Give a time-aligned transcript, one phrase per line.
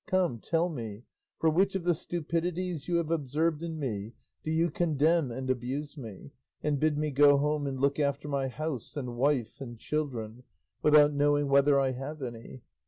[0.07, 1.03] Come, tell me,
[1.37, 5.95] for which of the stupidities you have observed in me do you condemn and abuse
[5.95, 6.31] me,
[6.63, 10.41] and bid me go home and look after my house and wife and children,
[10.81, 12.63] without knowing whether I have any?